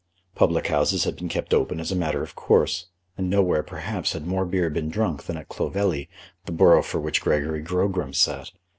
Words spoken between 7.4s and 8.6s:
Grogram sat.